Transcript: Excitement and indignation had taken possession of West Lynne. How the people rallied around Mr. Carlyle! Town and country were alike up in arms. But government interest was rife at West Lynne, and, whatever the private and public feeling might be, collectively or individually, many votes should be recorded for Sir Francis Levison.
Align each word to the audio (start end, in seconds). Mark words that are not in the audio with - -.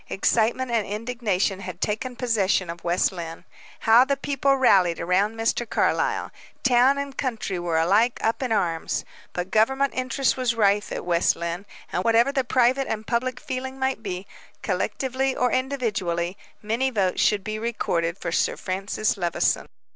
Excitement 0.09 0.71
and 0.71 0.87
indignation 0.87 1.59
had 1.59 1.79
taken 1.79 2.15
possession 2.15 2.71
of 2.71 2.83
West 2.83 3.11
Lynne. 3.11 3.45
How 3.81 4.03
the 4.03 4.17
people 4.17 4.57
rallied 4.57 4.99
around 4.99 5.35
Mr. 5.35 5.69
Carlyle! 5.69 6.31
Town 6.63 6.97
and 6.97 7.15
country 7.15 7.59
were 7.59 7.77
alike 7.77 8.19
up 8.23 8.41
in 8.41 8.51
arms. 8.51 9.05
But 9.31 9.51
government 9.51 9.93
interest 9.95 10.35
was 10.37 10.55
rife 10.55 10.91
at 10.91 11.05
West 11.05 11.35
Lynne, 11.35 11.67
and, 11.93 12.03
whatever 12.03 12.31
the 12.31 12.43
private 12.43 12.87
and 12.87 13.05
public 13.05 13.39
feeling 13.39 13.77
might 13.77 14.01
be, 14.01 14.25
collectively 14.63 15.35
or 15.35 15.51
individually, 15.51 16.35
many 16.63 16.89
votes 16.89 17.21
should 17.21 17.43
be 17.43 17.59
recorded 17.59 18.17
for 18.17 18.31
Sir 18.31 18.57
Francis 18.57 19.17
Levison. 19.17 19.69